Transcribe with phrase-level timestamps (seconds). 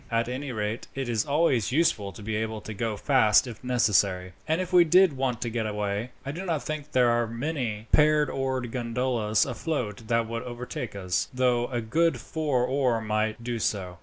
[0.09, 4.33] "At any rate it is always useful to be able to go fast if necessary,
[4.47, 7.85] and if we did want to get away, I do not think there are many
[7.91, 13.59] pair oared gondolas afloat that would overtake us, though a good four oar might do
[13.59, 13.99] so.